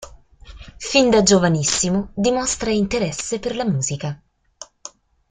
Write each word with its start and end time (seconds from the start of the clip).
Fin 0.79 1.11
da 1.11 1.21
giovanissimo 1.21 2.09
dimostra 2.15 2.71
interesse 2.71 3.37
per 3.37 3.55
la 3.55 3.69
musica. 3.69 4.19